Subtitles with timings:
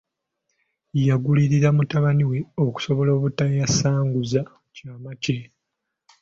[1.07, 4.41] Yagulirira mutabani we okusobola obutayasanguza
[4.75, 5.39] kyama kye.